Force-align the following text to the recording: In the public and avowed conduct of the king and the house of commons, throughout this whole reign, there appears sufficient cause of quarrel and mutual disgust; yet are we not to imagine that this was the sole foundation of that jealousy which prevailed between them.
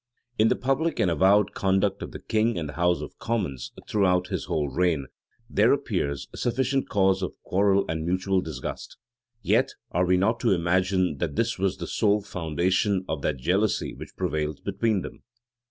In 0.39 0.47
the 0.47 0.55
public 0.55 0.99
and 0.99 1.11
avowed 1.11 1.53
conduct 1.53 2.01
of 2.01 2.11
the 2.11 2.19
king 2.23 2.57
and 2.57 2.67
the 2.67 2.73
house 2.73 3.01
of 3.01 3.19
commons, 3.19 3.71
throughout 3.87 4.29
this 4.31 4.45
whole 4.45 4.67
reign, 4.67 5.05
there 5.47 5.71
appears 5.73 6.27
sufficient 6.33 6.89
cause 6.89 7.21
of 7.21 7.33
quarrel 7.43 7.85
and 7.87 8.03
mutual 8.03 8.41
disgust; 8.41 8.97
yet 9.43 9.75
are 9.91 10.07
we 10.07 10.17
not 10.17 10.39
to 10.39 10.53
imagine 10.53 11.19
that 11.19 11.35
this 11.35 11.59
was 11.59 11.77
the 11.77 11.85
sole 11.85 12.23
foundation 12.23 13.05
of 13.07 13.21
that 13.21 13.37
jealousy 13.37 13.93
which 13.93 14.15
prevailed 14.15 14.63
between 14.63 15.03
them. 15.03 15.21